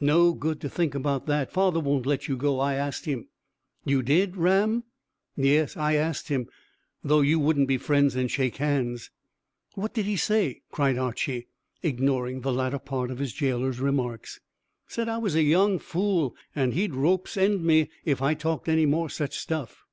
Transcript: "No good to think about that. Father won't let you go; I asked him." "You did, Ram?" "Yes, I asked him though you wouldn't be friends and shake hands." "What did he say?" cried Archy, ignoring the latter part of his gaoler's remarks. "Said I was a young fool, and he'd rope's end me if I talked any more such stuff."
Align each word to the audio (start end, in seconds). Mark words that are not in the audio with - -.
"No 0.00 0.32
good 0.32 0.60
to 0.62 0.68
think 0.68 0.96
about 0.96 1.26
that. 1.26 1.52
Father 1.52 1.78
won't 1.78 2.04
let 2.04 2.26
you 2.26 2.36
go; 2.36 2.58
I 2.58 2.74
asked 2.74 3.04
him." 3.04 3.28
"You 3.84 4.02
did, 4.02 4.36
Ram?" 4.36 4.82
"Yes, 5.36 5.76
I 5.76 5.94
asked 5.94 6.26
him 6.26 6.48
though 7.04 7.20
you 7.20 7.38
wouldn't 7.38 7.68
be 7.68 7.78
friends 7.78 8.16
and 8.16 8.28
shake 8.28 8.56
hands." 8.56 9.12
"What 9.74 9.94
did 9.94 10.06
he 10.06 10.16
say?" 10.16 10.62
cried 10.72 10.98
Archy, 10.98 11.46
ignoring 11.80 12.40
the 12.40 12.52
latter 12.52 12.80
part 12.80 13.12
of 13.12 13.18
his 13.20 13.32
gaoler's 13.32 13.78
remarks. 13.78 14.40
"Said 14.88 15.08
I 15.08 15.18
was 15.18 15.36
a 15.36 15.42
young 15.44 15.78
fool, 15.78 16.34
and 16.56 16.74
he'd 16.74 16.92
rope's 16.96 17.36
end 17.36 17.64
me 17.64 17.88
if 18.04 18.20
I 18.20 18.34
talked 18.34 18.68
any 18.68 18.84
more 18.84 19.08
such 19.08 19.38
stuff." 19.38 19.84